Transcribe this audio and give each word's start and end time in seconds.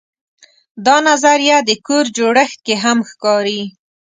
دا 0.85 0.95
نظریه 1.09 1.57
د 1.67 1.71
کور 1.87 2.05
جوړښت 2.17 2.59
کې 2.65 2.75
هم 2.83 2.97
ښکاري. 3.09 3.61